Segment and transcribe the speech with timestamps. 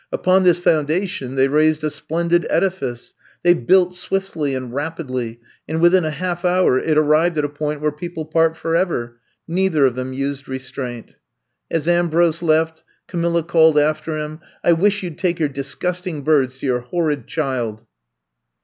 [0.11, 3.13] Upon this foundation they raised a splendid edifice.
[3.43, 7.81] They built swiftly and rapidly and within a half hour it arrived at a point
[7.81, 9.19] where peo ple part forever.
[9.47, 11.13] Neither of them used restraint.
[11.69, 16.65] As Ambrose left, Camilla called after him:I wish you 'd take your disgusting birds to
[16.65, 17.85] your horrid child.